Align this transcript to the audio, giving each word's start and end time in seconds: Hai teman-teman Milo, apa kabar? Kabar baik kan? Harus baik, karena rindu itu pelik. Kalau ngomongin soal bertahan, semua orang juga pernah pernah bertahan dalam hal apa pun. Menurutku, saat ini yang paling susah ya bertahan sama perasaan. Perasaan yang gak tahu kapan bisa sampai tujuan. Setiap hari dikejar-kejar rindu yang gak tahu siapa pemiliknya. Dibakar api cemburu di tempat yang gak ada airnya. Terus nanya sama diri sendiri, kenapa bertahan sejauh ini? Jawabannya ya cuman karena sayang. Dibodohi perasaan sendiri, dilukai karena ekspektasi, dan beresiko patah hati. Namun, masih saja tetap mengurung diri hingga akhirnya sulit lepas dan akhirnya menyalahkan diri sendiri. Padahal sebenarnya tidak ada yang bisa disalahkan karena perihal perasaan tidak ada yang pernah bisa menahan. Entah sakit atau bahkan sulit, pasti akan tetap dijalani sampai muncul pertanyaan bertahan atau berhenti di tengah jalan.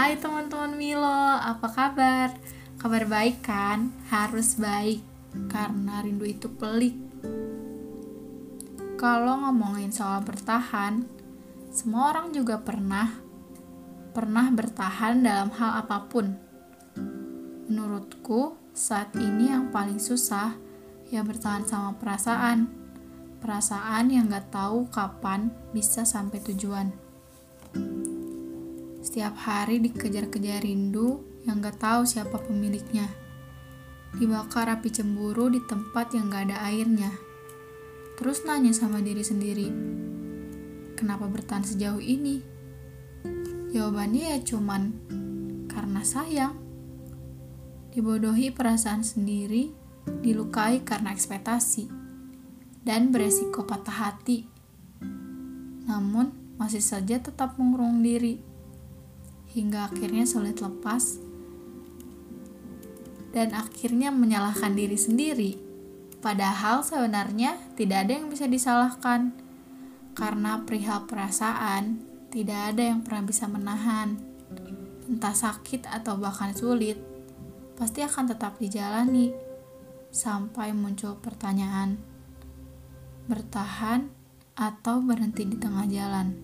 Hai 0.00 0.16
teman-teman 0.16 0.80
Milo, 0.80 1.36
apa 1.36 1.68
kabar? 1.68 2.32
Kabar 2.80 3.04
baik 3.04 3.44
kan? 3.44 3.92
Harus 4.08 4.56
baik, 4.56 5.04
karena 5.52 6.00
rindu 6.00 6.24
itu 6.24 6.48
pelik. 6.48 6.96
Kalau 8.96 9.44
ngomongin 9.44 9.92
soal 9.92 10.24
bertahan, 10.24 11.04
semua 11.68 12.16
orang 12.16 12.32
juga 12.32 12.64
pernah 12.64 13.12
pernah 14.16 14.48
bertahan 14.48 15.20
dalam 15.20 15.52
hal 15.52 15.84
apa 15.84 16.08
pun. 16.08 16.32
Menurutku, 17.68 18.56
saat 18.72 19.12
ini 19.20 19.52
yang 19.52 19.68
paling 19.68 20.00
susah 20.00 20.56
ya 21.12 21.20
bertahan 21.20 21.68
sama 21.68 22.00
perasaan. 22.00 22.72
Perasaan 23.44 24.08
yang 24.08 24.32
gak 24.32 24.48
tahu 24.48 24.88
kapan 24.88 25.52
bisa 25.76 26.08
sampai 26.08 26.40
tujuan. 26.40 27.09
Setiap 29.10 29.42
hari 29.42 29.82
dikejar-kejar 29.82 30.62
rindu 30.62 31.18
yang 31.42 31.58
gak 31.58 31.82
tahu 31.82 32.06
siapa 32.06 32.46
pemiliknya. 32.46 33.10
Dibakar 34.14 34.70
api 34.70 34.86
cemburu 34.86 35.50
di 35.50 35.58
tempat 35.66 36.14
yang 36.14 36.30
gak 36.30 36.46
ada 36.46 36.70
airnya. 36.70 37.10
Terus 38.14 38.46
nanya 38.46 38.70
sama 38.70 39.02
diri 39.02 39.26
sendiri, 39.26 39.66
kenapa 40.94 41.26
bertahan 41.26 41.66
sejauh 41.66 41.98
ini? 41.98 42.38
Jawabannya 43.74 44.30
ya 44.30 44.38
cuman 44.46 44.94
karena 45.66 46.06
sayang. 46.06 46.54
Dibodohi 47.90 48.54
perasaan 48.54 49.02
sendiri, 49.02 49.74
dilukai 50.22 50.86
karena 50.86 51.10
ekspektasi, 51.10 51.90
dan 52.86 53.10
beresiko 53.10 53.66
patah 53.66 54.06
hati. 54.06 54.46
Namun, 55.90 56.54
masih 56.62 56.78
saja 56.78 57.18
tetap 57.18 57.58
mengurung 57.58 58.06
diri 58.06 58.49
hingga 59.50 59.90
akhirnya 59.90 60.24
sulit 60.26 60.62
lepas 60.62 61.18
dan 63.30 63.54
akhirnya 63.54 64.10
menyalahkan 64.10 64.74
diri 64.74 64.98
sendiri. 64.98 65.52
Padahal 66.20 66.84
sebenarnya 66.84 67.56
tidak 67.78 68.06
ada 68.06 68.12
yang 68.20 68.28
bisa 68.28 68.44
disalahkan 68.44 69.32
karena 70.12 70.60
perihal 70.66 71.08
perasaan 71.08 72.04
tidak 72.30 72.74
ada 72.74 72.82
yang 72.94 73.00
pernah 73.02 73.24
bisa 73.26 73.50
menahan. 73.50 74.20
Entah 75.10 75.34
sakit 75.34 75.90
atau 75.90 76.14
bahkan 76.20 76.54
sulit, 76.54 77.00
pasti 77.74 78.06
akan 78.06 78.30
tetap 78.30 78.60
dijalani 78.62 79.34
sampai 80.10 80.70
muncul 80.74 81.18
pertanyaan 81.18 81.98
bertahan 83.30 84.10
atau 84.58 84.98
berhenti 85.02 85.46
di 85.46 85.56
tengah 85.58 85.86
jalan. 85.86 86.34